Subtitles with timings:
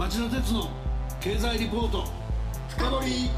[0.00, 0.70] 町田鉄の
[1.20, 2.04] 経済リポート。
[2.70, 3.30] 深掘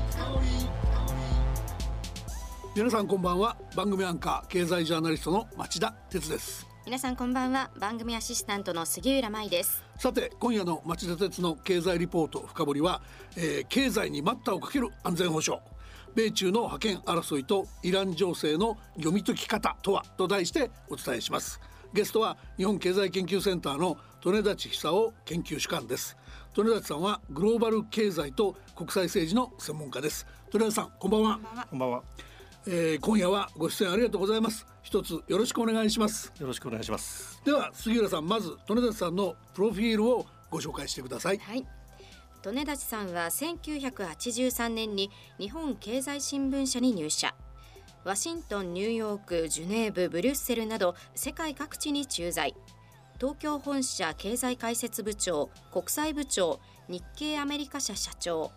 [2.77, 3.57] 皆さんこんばんは。
[3.75, 6.65] 番組アンカー経済ジャーナリストの町田鉄です。
[6.87, 7.73] 皆さんこんばんは。
[7.81, 9.83] 番組アシスタントの杉浦舞です。
[9.99, 13.03] さて今夜の町田鉄の経済リポート深掘りは、
[13.37, 15.61] えー、経済に待ったをかける安全保障。
[16.15, 21.61] 米中の覇権争いとイラン情勢の読み解き方とはと題してお伝えします。
[21.93, 26.17] ゲストは日本経済研究センターの利根立久夫研究主幹です
[26.55, 30.27] 利根立さんはグローバル経済と国際政治の専門家です。
[30.53, 31.41] 利根立さんこんばんは。
[31.71, 32.03] こんばんは。
[32.67, 34.67] えー、今夜はご出演ありがとうございます。
[34.83, 36.31] 一つよろしくお願いします。
[36.39, 37.41] よろしくお願いします。
[37.47, 41.39] では杉浦さんまず利根立さんのプロフィールをご紹介してください。
[41.39, 41.65] はい。
[42.45, 47.35] 利根立さんは1983年に日本経済新聞社に入社。
[48.05, 52.55] ワシントンニューヨークジュネーブブリュッセルなど世界各地に駐在
[53.23, 56.59] 東京本社経済解説部長国際部長
[56.89, 58.51] 日経アメリカ社社長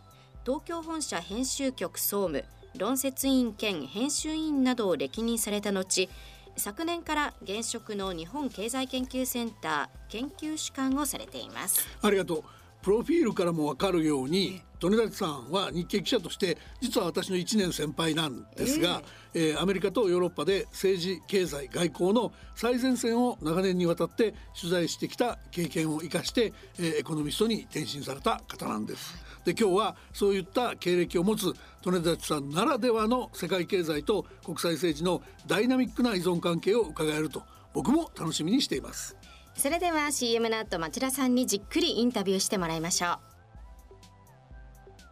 [0.44, 2.44] 東京本社編集局総務
[2.76, 6.10] 論説委員兼編集委員などを歴任された後
[6.58, 11.88] 昨年から現職の日本経済研究センター研究主幹をされています。
[12.02, 12.44] ありがとう。
[12.82, 19.02] プロフィールからも分かるように利根立さんは日系記者として実は私の1年先輩なんですが、
[19.34, 29.16] えー、えー、アメリカとヨーロッパで政治経済外交の最前線を長年にわたって取材してきた経験を生かして、えー、エコノミストに転身された方なんです。
[29.46, 31.54] で今日はそういった経歴を持つ
[31.86, 39.16] 利根立さんならではの世界経済と国際政治のダイナミックな依存関係を伺えると僕も楽しみにしています。
[39.56, 43.35] それでは CM の後町田さんにじっくりインタビューしてもらいましょう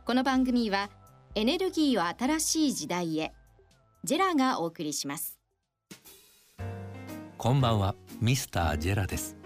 [0.05, 0.89] この番組は
[1.33, 3.31] エネルギーを新しい時代へ。
[4.03, 5.39] ジェラがお送りします。
[7.37, 9.37] こんばんはミスタージェラです。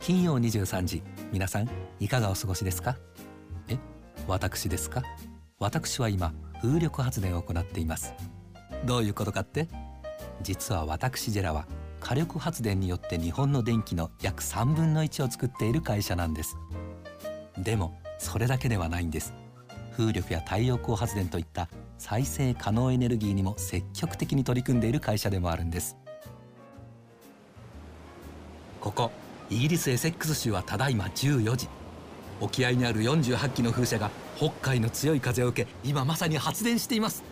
[0.00, 2.96] 金曜23時皆さんいかがお過ごしですか？
[3.68, 3.78] え
[4.26, 5.04] 私ですか？
[5.60, 8.12] 私は今風力発電を行っています。
[8.84, 9.68] どういうことかって？
[10.42, 11.68] 実は私ジェラは
[12.00, 16.56] 火力発電によって日本の電気の約3分の1を作っている会社なんです。
[17.56, 19.34] でもそれだけではないんです。
[19.90, 21.68] 風力や太陽光発電といった
[21.98, 25.96] 再生可能エネルギーにも積極的に取り組んでいる会社でもあるんです。
[28.80, 29.10] ここ
[29.50, 31.68] イギリスエセックス州はただいま14時
[32.40, 37.22] 沖合にある48機の風車が北海の強い風を受け今まさに発電しています。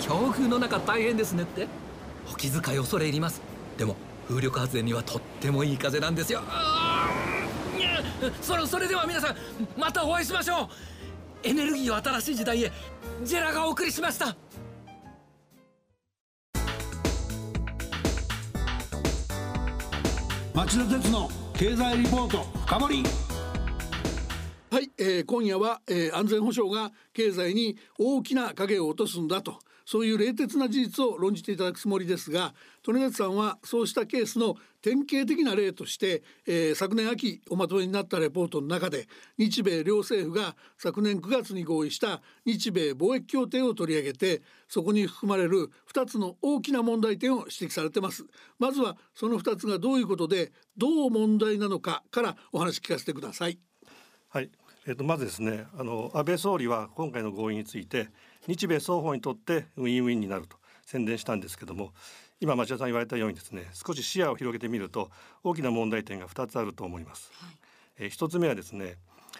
[0.00, 1.66] 強風の中大変ですねって。
[2.30, 3.42] お気遣い恐れ入ります。
[3.76, 3.96] でも
[4.28, 6.42] 風力発電にはとってもいい風なんですよ。
[8.40, 9.36] それそれでは皆さん
[9.76, 10.68] またお会いしましょう。
[11.42, 12.72] エネルギーを新しい時代へ
[13.22, 14.34] ジェラがお送りしました。
[20.54, 23.23] 町田鉄の経済リポート深掘り。
[24.74, 29.60] はい、えー、今夜は、えー、安全保障が経済に大きな影を落とすんだと。
[29.84, 32.54] そういう冷徹な事実を論じていただくつもりですが
[32.88, 39.06] 利根さんはそうしたケースの典型的な例として、えー、昨年秋おまとめになったレポートの中で
[39.38, 48.24] 日米両政府が昨年9月に合意した日米貿易協定を取り上げてそこに含まれる2つの大きな問題点を指摘されてます。
[48.58, 53.60] まずはその2つがどういうことでどう問題なのかからお話聞かせてください。
[54.34, 54.50] はい。
[54.86, 58.08] えー、とまずですねあの安倍総理は今回の合意について
[58.46, 61.92] 日米双方にとってウィンウィンになると宣伝したんですけども
[62.40, 65.10] 今町田さん言われたようにですね少し視野を広げてみると
[65.42, 67.30] 大きな問題点が2つあると思います。
[67.34, 67.56] はい、
[67.98, 68.96] えー、1つ目はですね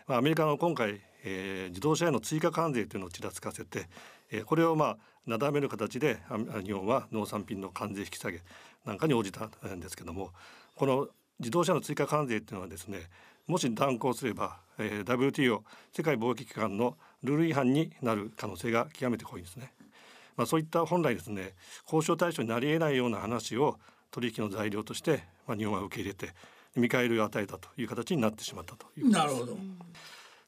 [0.06, 3.86] アメリカの今回、えー、自動車への追加関税というのをちらつかせて、
[4.30, 4.96] えー、これをまあ
[5.26, 6.18] なだめる形で
[6.64, 8.40] 日本は農産品の関税引き下げ
[8.84, 10.30] なんかに応じたんですけども
[10.74, 12.98] この自動車の追加関税っていうのはですね
[13.46, 15.62] もし断行すれば、えー、WTO
[15.92, 19.72] 世界貿易機関のルール違反になる可能性が極めて濃いんですね。
[20.36, 21.52] まあ、そういった本来ですね
[21.84, 23.78] 交渉対象になり得ないような話を
[24.10, 26.34] 取引の材料として、まあ、日本は受け入れて
[26.76, 29.56] 見返りを与えたという形になってしまったというなるほど。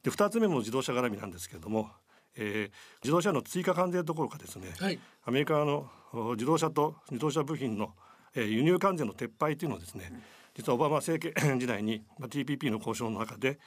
[0.03, 1.89] で2つ目も自動車絡みなんですけれども、
[2.35, 2.71] えー、
[3.01, 5.89] 自動車の追加関税どころかですね、はい、アメリカの
[6.33, 7.93] 自動車と自動車部品の、
[8.35, 10.11] えー、輸入関税の撤廃というのをですね、
[10.57, 13.59] 実はオバマ政権 時代に、まあ、TPP の交渉の中で、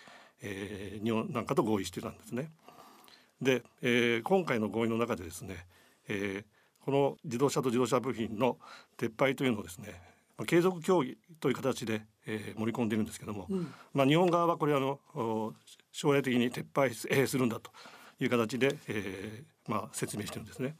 [0.42, 2.50] えー、日本なんかと合意してたんですね。
[3.40, 5.66] で、えー、今回の合意の中でですね、
[6.08, 8.58] えー、この自動車と自動車部品の
[8.98, 10.02] 撤廃というのをですね、
[10.36, 14.98] まあ、継続協議という形で、えー、盛り込んでいるんですけども、うん、まあ、日本側はこれあの
[15.92, 16.92] 将来的に撤廃
[17.28, 17.70] するんだと
[18.18, 20.74] いう形で、えーまあ、説明してるんですね。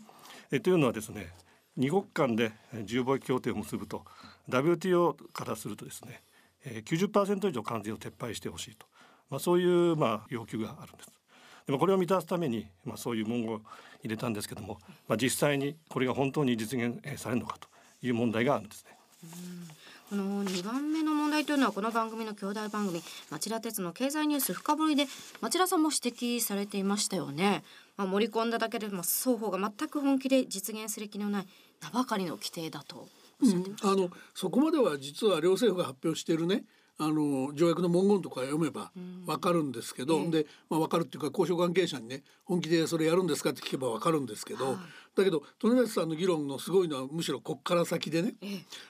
[0.51, 1.33] えー、というのはですね
[1.77, 4.05] 二国間で自由貿易協定を結ぶと
[4.49, 6.23] WTO からするとですね、
[6.65, 8.87] 90%以上関税を撤廃してほしいと、
[9.31, 11.11] まあ、そういうまあ要求があるんです。
[11.67, 13.61] でもこれを満たすために、まあ、そういう文言を
[14.03, 17.69] 入れたんですけども、まあ、実際にこれが本当に実現されるのかと
[18.03, 18.97] いう問題があるんですね。
[20.09, 23.01] この2番目の問題というのはこの番組の兄弟番組
[23.31, 25.07] 町田鉄の経済ニュース深掘りで
[25.41, 27.63] 町田さんも指摘されていましたよね。
[27.97, 31.47] まあ、盛り込んだだけでも双方が全く本気で実現する気のない
[31.81, 33.09] 名ばかりの規定だと
[33.43, 36.65] うん、あのそこまでは実は両政府が発表しているね
[37.01, 38.93] あの条約の文言とか読めば
[39.27, 44.77] わかるんですけど、うん、で、まあ、分かるっていうか交渉関係者にね本気でそれやるんですかって聞けばわかるんですけど、はい、
[45.17, 48.35] だけど利根さんの議論のすごいのはむしろこっから先でね、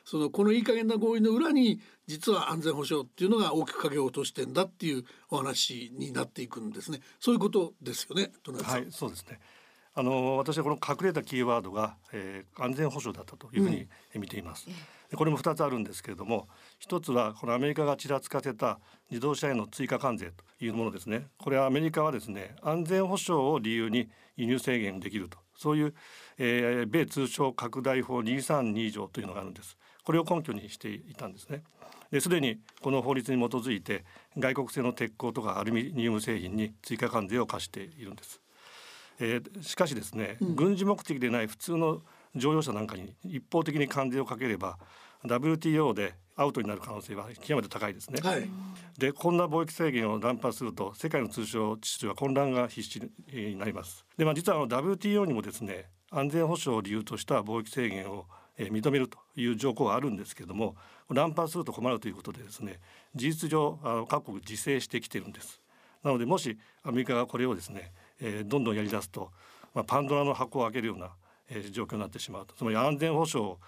[0.05, 6.99] そのこのいい加減な合意の裏に実は安全保障っていうのが大きく影を落としてんだっていうお話になっていくんですね。
[7.21, 8.71] そういうことですよね利根さん。
[8.73, 9.39] はい、そうですね
[9.95, 14.69] あの私はこの隠れたキーワードが、えー、安全保障だったというふうに見ています。
[14.69, 16.49] うん、これも2つあるんですけれども
[16.79, 18.79] 一つはこのアメリカがちらつかせた
[19.11, 21.27] 自動車への追加関税というものですね。
[21.39, 25.39] これはアメリカはですね安全保障を理由に輸入制限できると。
[25.57, 25.95] そういう、
[26.39, 29.77] えー、米通商拡大法232条というのがあるんです。
[30.05, 31.63] これを根拠にしていたんですね。
[32.11, 34.05] ですでにこの法律に基づいて
[34.37, 38.41] 外国製の鉄鋼とかアルミニウム製品に追加関税を課しているんです
[39.21, 42.03] えー、しかしですね、うん、軍事目的でない普通の
[42.35, 44.79] 乗用車なんかに一方的に関税をかければ
[45.25, 48.21] WTO でアウトになる可能性は極めて高いですね。
[48.23, 48.49] はい、
[48.99, 53.01] でこんな貿易制限を乱発すると世界の通商秩序は混乱が必至
[53.31, 54.07] になります。
[54.17, 58.27] でまあ実はあの WTO にもですね安全保障を理由とした貿易制限を
[58.57, 60.77] 認めるという条項はあるんですけれども
[61.09, 62.79] 乱発すると困るということでですね
[63.15, 65.61] 事実上あの各国自制してきているんです。
[66.03, 69.31] なのでもしアメリカがこれをですねえー、どんどんやり出すと、
[69.75, 71.11] まあ、パンドラの箱を開けるような、
[71.51, 73.59] えー、状況になってしまうとつまり安全保障を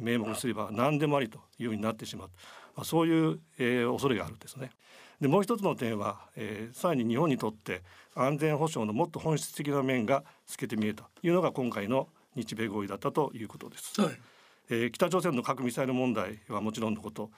[0.00, 2.30] 名目にすれば何でもありというようになってしまう、
[2.76, 4.70] まあ、そういう、えー、恐れがあるんですね。
[5.20, 7.82] でもう一つの点は、えー、さらに日本にとって
[8.14, 14.00] 安全保障のもっと本質的な面が透けて見えたというのが今回の日米合意だったということです。
[14.00, 14.20] はい、
[14.70, 17.30] えー、北朝鮮の核ミサイル問題はもちろんのこと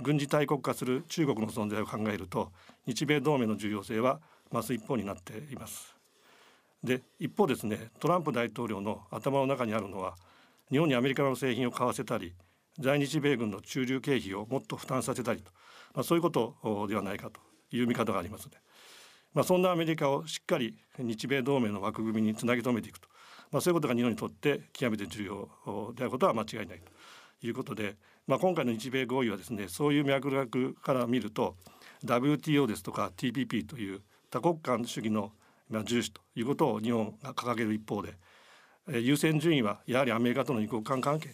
[0.00, 2.50] 軍事大国化する中国の存在を考えると
[2.86, 4.20] 日米同盟の重要性は
[4.52, 5.97] 増す一方になっています。
[6.82, 10.14] で一方ですねトランプ大統領の頭の中にあるのは
[10.70, 12.34] 日本にアメリカの製品を買わせたり
[12.78, 15.50] 在日米軍の駐留経費をもっと負担させたりと、
[15.94, 17.40] まあ、そういうことではないかと
[17.72, 18.52] いう見方がありますね。
[19.34, 23.08] まあ、そんなアメリカをしっかり日米同盟の枠組みにつなぎ止めていくと、
[23.50, 27.96] まあ、そういうことが日本にとって極めて重要であることは間違いないということで、
[28.26, 31.56] まあ、今回の日米合意はですねそういう脈絡から見ると
[32.04, 35.32] WTO ですとか TPP という多国間主義の、
[35.84, 38.14] 重視ということを日本が掲げる一方で、
[38.88, 41.30] えー、優先順位はやはりアメリカとの二国間関係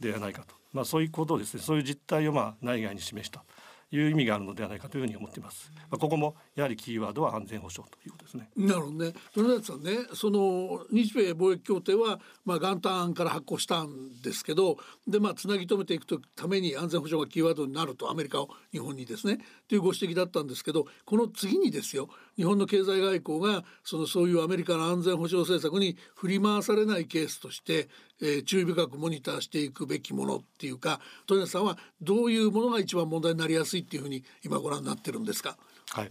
[0.00, 3.44] ではないかと、まあ、そういうことをですねそういう実態をまあ内外に示した
[3.90, 5.72] いう意味があるのではないかというふうに思っています。
[5.90, 8.50] まあ、ここもやはりキーワードは安全保障ということですね。
[8.56, 9.14] なるほどね。
[9.34, 14.76] 野田さんね、その日米貿易協定はまあ元旦から発行したんですけど、
[15.06, 19.38] でまあつなぎ止めていくために安全保障がキーワードになるとアメリカを日本にですね
[19.68, 27.88] というご指摘だったんですけど、この次にですよ、日本の経済外交がそのそういうアメリカの安全保障政策に振り回されないケースとして、
[28.22, 35.58] えー、注意深くモニターしていくべきものっていうか豊田さんはどういうものが一番問題になりやすいっていうふうに今ご覧になってるんですか？
[35.90, 36.10] はい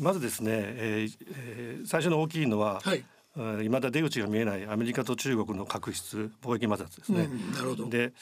[0.00, 3.04] まずですね、えーえー、最初の大きいのは、はい、
[3.62, 7.28] いまだ出口が見えないアメリカと中国の確執貿易摩擦ですね。
[7.30, 8.12] うん、なるほどで、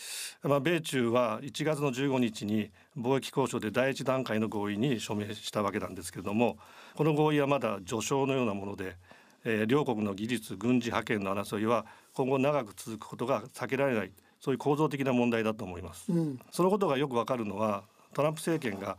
[0.42, 6.56] まあ、米中は1月の15日に貿易交渉で第一段階の合意に署名したわけなんですけれども
[6.94, 8.96] この合意はまだ序章のようなもので、
[9.44, 16.10] えー、両国の技術軍事覇権の争いは今後長く続くことが避けられないそういう構造的な問題だと思います。
[16.10, 18.96] うん、そのことがよくわかるのはトランプ政権が、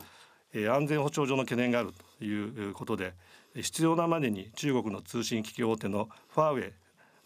[0.54, 3.14] えー、安全保障上の懸念があるということで
[3.54, 6.72] 必要なまでに中国の通信機器大手のファーウェイ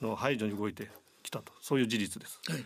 [0.04, 0.90] の排除に動いて
[1.22, 2.40] きたとそういう事実です。
[2.48, 2.64] はい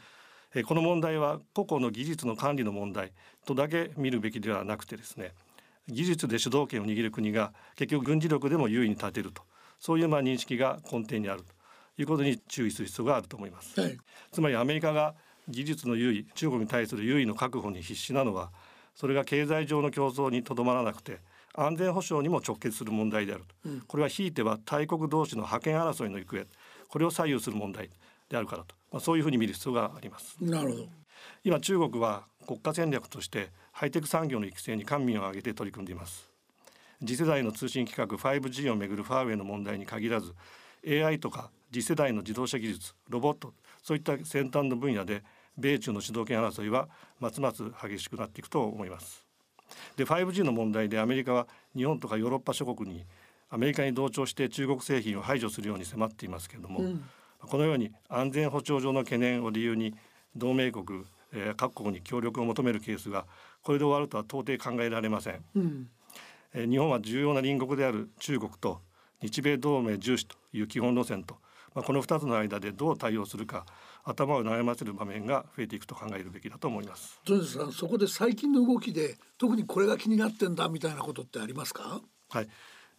[0.55, 3.13] えこの問題は個々の技術の管理の問題
[3.47, 5.33] とだけ見るべきではなくてですね
[5.89, 9.43] 技術で主導権を握る国が結局軍事力でも優位に立てると
[9.81, 11.53] そういうまあ認識が根底にあると
[12.01, 13.81] いうことに注意する必要があると思います。
[13.81, 13.99] はい、
[14.31, 15.15] つまりアメリカが
[15.49, 18.53] 技術の優位中国に対する優位の確保に必死なのは
[18.95, 21.19] それが経済上の競争にとどまらなくて
[21.55, 26.47] 安全保障にも直結する問題であると、うん、これはひいては大国同士の覇権争いの行方。
[26.89, 27.91] これを左右する問題
[28.29, 30.37] であるからと、まあ、そういうふうに見る必要があります。
[30.41, 30.89] なるほど。
[31.45, 36.33] 今中国は国家戦略としてハイテク産業の育成に官民を挙げて取り組んでいます。
[37.05, 40.35] 次世代の通信規格 5G をめぐるファーウェイの問題に限らず
[40.87, 45.25] AI とか次世代の自動車技術ロボットそういった先端の分野で
[45.59, 49.22] 米中の主導権争いはますます激しくなっていくと思います
[49.97, 51.47] で 5G の問題でアメリカは
[51.77, 53.05] 日本とかヨーロッパ諸国に
[53.51, 57.05] アメリカに同調して中国製品を排除するように迫っていますけれども、うん、
[57.41, 59.95] このように安全保障上の懸念を理由に
[60.35, 63.27] 同盟国、えー、各国に協力を求めるケースが
[63.63, 65.89] これで終わるとは到底考えられません、うん、
[66.55, 68.81] えー、日本は重要な隣国である中国と
[69.21, 71.37] 日米同盟重視という基本路線と、
[71.75, 73.67] まあ、この2つの間でどう対応するか
[74.05, 77.21] 頭を悩ませる場面が増えていくと考えるべきだと思います。
[77.73, 82.01] そこで最近の動きで特にこれが気になってんだみたいなことってありますか？
[82.31, 82.49] はい、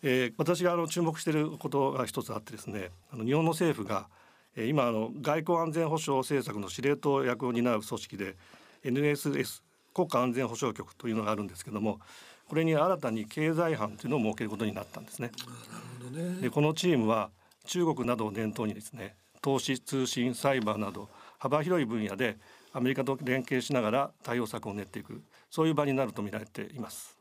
[0.01, 4.07] えー、私があの注目していることが一つあってですねあの日本の政府が、
[4.55, 8.35] えー、今あの外交安全保障政策の司令塔役を担う組織で
[8.83, 9.61] NSS
[9.93, 11.99] 国家安全保障局というのがあるんですけども
[12.47, 15.31] これに新たに経済班というのを設けることになったんですね。
[15.37, 17.31] なるほどねでこのチームは
[17.65, 22.37] 中国などを念頭にですね投資通信サイバーなど幅広い分野で
[22.71, 25.21] アメリカと連携しながら対応策を練っていく
[25.51, 27.15] そういう場になると見られています。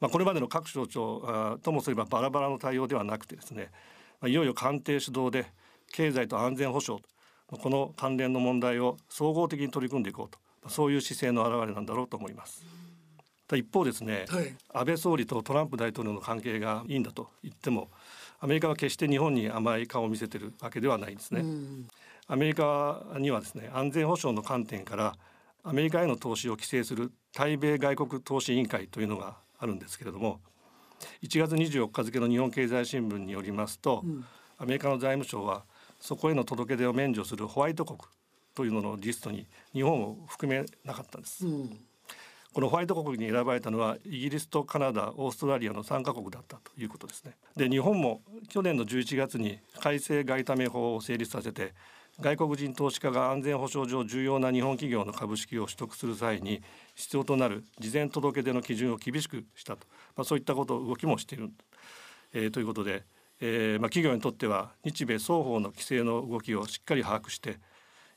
[0.00, 3.70] まあ、これまでの各省庁ともすればバラバラの対応ではなくてですね、
[4.20, 5.46] まあ、いよいよ官邸主導で
[5.92, 7.02] 経済と安全保障
[7.46, 10.28] この関連の問題を総合的に取り組んでいこう
[10.62, 12.64] とそういう姿勢の表れなんだろうと思います。
[13.56, 17.90] 一方ですね、はい、安倍総理とトランプ大統領の関係がいいんだと言っても
[18.40, 21.44] アメリカは決して日本に甘い顔を見せてるわけではないですね。
[22.26, 25.16] アメリカにはですね安全保障の観点から
[25.62, 30.40] アメリカへの投資を規制する対米外国投資委員会というのがあるんですけれども
[31.22, 34.24] 1月24日付の日本経済新聞によりますと、うん、
[34.58, 35.64] アメリカの財務省は
[35.98, 37.98] そこへの届け出を免除するホワイト国
[38.54, 41.46] というののリストに日本を含めなかったんです。
[41.46, 41.78] うん、
[42.52, 47.36] このホワイト国に選ばれたのはイギリスとカナダオーストラリアの3カ国だったということですね。
[47.56, 51.74] で日本も去年の11月に改正外為法を成立させて
[52.18, 56.60] 外国人投資家が安全保障上重要な日本企業の株式を取得する際に
[56.96, 61.50] 必要となる事前届出の基準を厳しくしたと、まあ、そういったこと動きもしている、
[62.34, 63.04] えー、ということで、
[63.40, 67.58] えーまあ、企業にとっては日米双方の規制の動きをしっかり把握して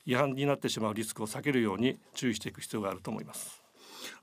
[0.04, 3.63] 違反になってしまうリスクを避けるように注意していく必要があると思います。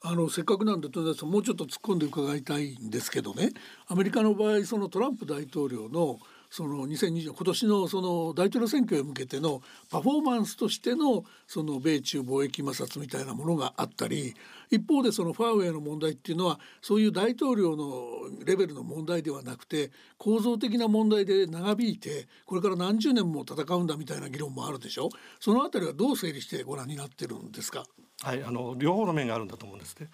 [0.02, 3.52] あのせっかくなんで戸田さんもうちょっと突っ込んで伺いたいんですけどね。
[3.88, 6.20] アメリカの場合そのトランプ大統領の
[6.52, 14.36] その2020今年のその大統領選挙へ向けてのパフォーマンスとしてのその米中貿易摩擦みたいなものがあったり
[14.70, 25.08] 一方でそのファーウェイの問題っていうのはそういう大統領のレベルの問題ではなくて構造的な問題で長引いてこれから何十年も戦うんだみたいな議論もあるでしょ？
[25.40, 27.86] そのあたりはどう整理してご覧になってるんですか？
[28.22, 30.10] はいあの両方の面があるんだと思うんですね。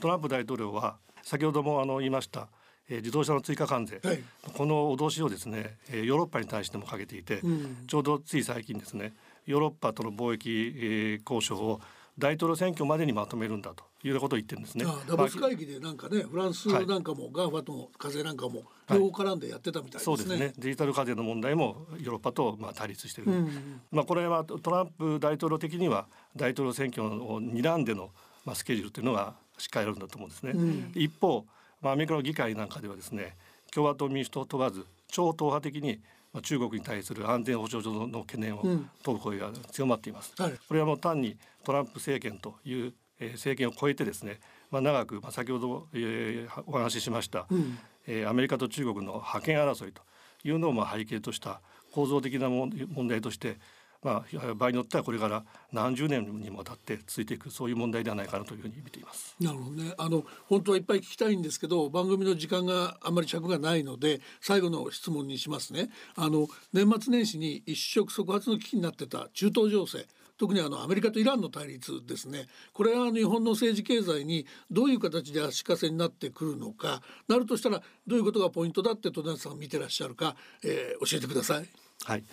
[0.00, 2.48] トランプ大統領は先ほどもあの言いました
[2.88, 4.22] えー、自動車の追加関税、はい、
[4.52, 9.14] この脅しをですね、えー、ヨーロッパに対してもかけていて、うん、ちょうどつい最近ですね
[9.46, 11.80] ヨーロッパとの貿易、えー、交渉を
[12.18, 14.84] 大統領選挙までにまとめるんだということを言ってるんですね。
[15.08, 20.12] ダボス会議でなんかね、フランスなんかも、はい、ガーファと風なんかも両方絡んでやってたみたいですね。
[20.12, 20.52] はい、そうですね。
[20.56, 23.32] デジタル課税の問題もヨーロッパとまあ対立している。
[23.32, 28.10] うん、まあこれはトランプ大統領的には大統領選挙を睨んでの
[28.44, 30.52] まあスケジュールというのがしっかりあるんだと思うんですね。
[30.54, 31.44] うん、一方
[31.84, 33.36] まあ、アメリカの議会なんかではですね
[33.72, 36.00] 共和党民主党問わず超党派的に
[36.42, 38.62] 中国に対する安全保障上の懸念を
[39.04, 42.94] 問う声が強まっています、うんはい、これはもう単にトランプ政権という
[43.34, 50.02] 政権を超えてですね、まあ、長く、まあ、先ほど、えー、お話ししました、うん、えー、アメリカと中国の覇権争いと
[50.42, 51.60] いうのをまあ背景とした
[51.92, 52.70] 構造的な問
[53.08, 53.58] 題として
[54.04, 59.34] まあ、場合によってはこれから何十年にもわたって続いていくそういう問題ではないかなというふうに見ています。
[59.40, 59.94] なるほどね。
[59.96, 65.88] あの本当はいっぱい聞きたいんですけど番組の時間があんまり尺がないので最後の質問にしますね。
[66.16, 70.06] あの年末年始に一触即発の危機になってた中東情勢。
[70.36, 80.34] 特にあのアメリカとイランの対立ですねこれは日本の政治経済にどういう形で足かせになってくるのかなるとしたらどういうことがポイントだって戸田さん見てらっしゃるか、
[80.64, 81.68] えー、教えてください。
[82.02, 82.24] はい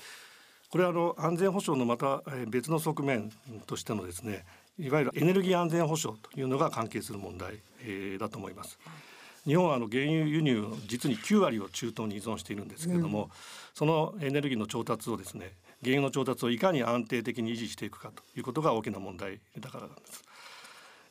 [0.72, 3.30] これはあの安全保障のまた別の側面
[3.68, 4.46] としてのですね
[4.80, 8.80] いわゆるエネルギー安全保障というのが関係する問題、えー、だと思います。
[9.46, 13.30] 日本はあの原油輸入の実に9割を中東に依存しているんですけれども、うん、
[13.74, 20.24] そのエネルギーの調達をですね原油の調達をいかに安定的に維持していくかということが大きな問題だからなんです。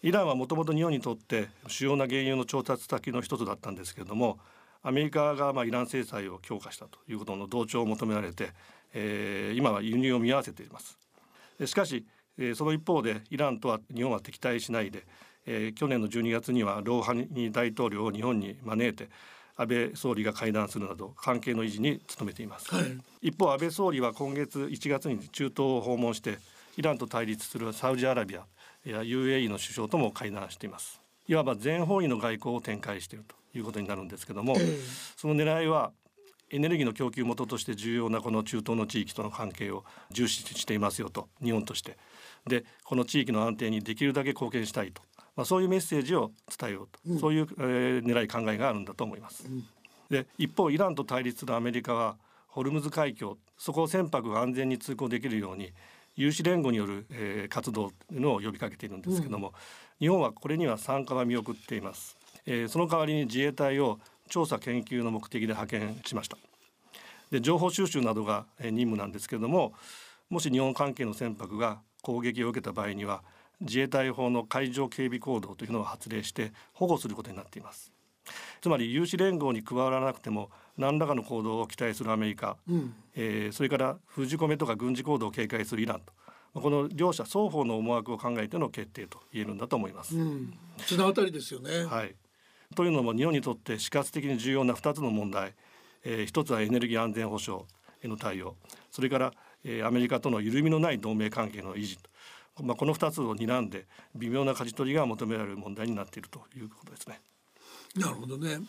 [0.03, 4.39] イランはもともと日本にとって主要な原油の調達先の一つだったんですけれども
[4.83, 8.51] アメリカがまあイラン制裁を強化したということの同調を求められて
[8.95, 10.99] えー、今は輸入を見合わせています。
[11.67, 12.07] しかし、
[12.39, 15.05] えー、その一方でイランとは日本は敵対しないで、
[15.47, 19.09] えー、去年の12月にはローハニ大統領を日本に招いて
[19.57, 26.39] 安倍総理が会談するなど関係の維持に努めています、はい、一方安倍総理は今月1月に中東を訪問して
[26.79, 28.47] イランと対立するサウジアラビア
[28.85, 31.01] や UAE の首相とも会談しています。
[31.29, 34.57] いわば全方位の外交を展開しているということになるんですけども、
[35.17, 35.93] その狙いは
[36.51, 41.97] エネルギーの供給元として重要なこの中東の地域との関係を重視していますよと日本として。
[42.47, 45.03] でこの地域の安定にできるだけ貢献したいと、
[45.37, 49.47] まあ、そういうメッセージを伝えようと、うん、そういう、えー、狙い考えがあるんだと思います。
[49.47, 49.65] うん、
[50.09, 52.17] で一方イランと対立するアメリカは
[52.49, 55.73] ホルムズ海峡そこを船舶が安全に通行できるように
[56.17, 59.55] 有志連合による、えー、活動というのを呼びかけているんですけども、うん、
[60.01, 62.17] 日本はこれには参加は見送っています、
[62.47, 64.01] えー、その代わりに自衛隊を
[64.31, 66.39] 調査研究の目的で派遣しました
[67.31, 69.75] で情報収集などが任務なんですけれども
[70.31, 73.23] もし日本関係の船舶が攻撃を受けた場合には
[73.61, 77.93] 自衛隊法の海上警備行動というのを発令して保護することになっています
[78.63, 86.13] つまり有志連合に加わらなくても何らかの行動を期待するアメリカ、うん、えー、それから封じ込めとか軍事行動を警戒するイランと
[86.55, 90.17] この両者双方の思惑を考えての決定と言えるんだと思います。
[90.17, 91.85] うん、綱渡りですよね。
[91.85, 92.15] はい。
[92.75, 95.55] というのも日本にとって死活的に重要な2つの問題、
[96.05, 97.65] えー、一つはエネルギー安全保障
[98.03, 98.57] への対応
[98.91, 99.33] それから、
[99.65, 107.21] えー、アメリカとの緩みのない同盟関係の維持と、まあ、この2つを睨んで微妙な舵取りが求められる問題になっているということですね。
[107.97, 108.61] なるほどね。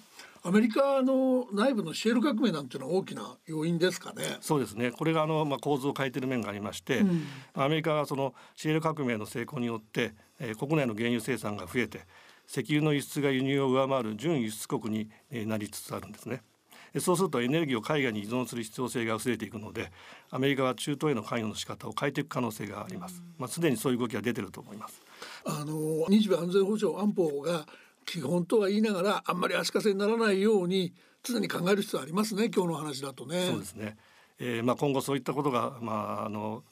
[0.43, 4.38] アメリカの内部のシェール革命なんていうのは大きな要因ですかね。
[4.41, 4.91] そうですね。
[4.91, 12.01] これがあのまあ構図を変えている面がありまして、うん、アメリカがそのシェール革命の成功によって、えー、国内の原油生産が増えて、
[12.51, 16.43] 石油の輸出が輸入を上回る準輸出国になりつつあるんですね。
[17.00, 19.93] そうするとエネルギーを海外に依存する必要性が薄れていくので
[20.29, 23.24] アメリカは中東への関与の仕方を変えていく可能性があります。
[23.38, 25.01] まあ、すでにそういう動きが出てると思います。
[25.46, 27.65] あの日米安全保障安保が
[28.05, 30.93] 基本とは言いながらあんまり足かせにならないように
[31.24, 33.48] 常に考える必要ありますね今日の話だとね。
[33.48, 33.96] そうですね。
[34.39, 35.93] えー、まあ今後そういったことがま
[36.24, 36.63] ああの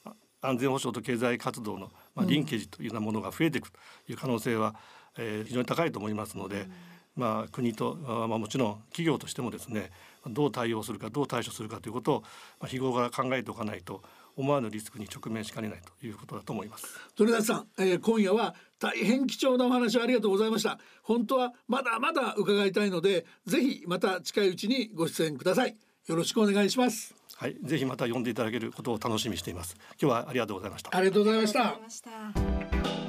[0.42, 4.74] 安全保障と経済活動のまあリンケージというようなものが増えていくという可能性は、うん、
[5.18, 6.62] えー、非常に高いと思いますので。
[6.62, 6.72] うん
[7.16, 7.96] まあ、国と、
[8.28, 9.90] まあ、もちろん企業としてもですね
[10.26, 12.20] どう対応するかどう対処するかということを、
[12.60, 14.02] まあ、日頃から考えておかないと
[14.36, 16.86] 思わぬリスクに直面しかねないということだと思います。
[17.16, 20.78] 鳥田さん、えー、今夜は大変貴重なお話ありがとうございました。
[21.02, 25.76] 本当はまだまだ伺いたいので、ぜひまた近いうちにご出演ください。
[26.06, 27.14] よろしくお願いします。
[27.36, 29.76] はい、ぜひまた呼んでいただけることを楽しみにしています。
[30.00, 30.96] 今日はありがとうございました。
[30.96, 32.99] ありがとうございました。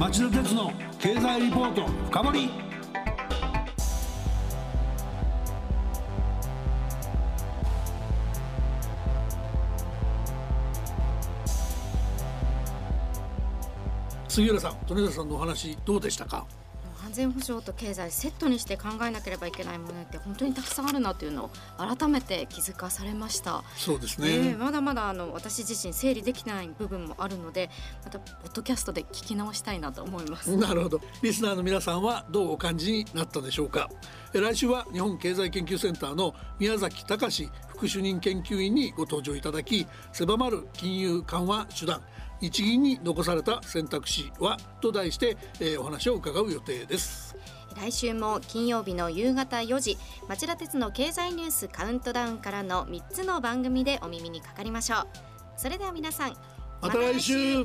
[0.00, 2.50] 町田鉄の経済リポート深掘り。
[14.26, 16.46] 杉浦さん、利根田さんのお話どうでしたか？
[17.10, 23.64] 安全保障と経済セットにして考えなければいけないものって本当にたくさんあるなというのを改めて気づかされました。
[23.76, 27.68] そうですね、えー、まだまだあの私自身整理できない部分もあるので
[28.04, 30.56] またポッドキャストで聞き直したいなと思います。
[30.56, 31.00] なるほど。
[31.20, 33.90] リスナーの皆さんはどうお感じになったでしょうか。
[34.32, 42.00] 来週は日本経済研究センターの宮崎隆副主任研究員にご登場いただき狭まる金融緩和手段
[42.40, 44.56] 日銀に残された選択肢は？
[44.80, 47.36] と題して、えー、お話を伺う予定です。
[47.76, 49.96] 来週も金曜日の夕方4時
[50.28, 55.06] 町田鉄の経済ニュースカウントダウンからの3つの番組でお耳にかかりましょう。
[55.56, 56.36] それでは皆さん
[56.82, 57.64] また来週。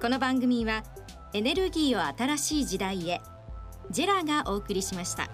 [0.00, 0.84] この番組は
[1.32, 3.20] エネルギーを新しい時代へ
[3.90, 5.28] ジェラがお送りしました。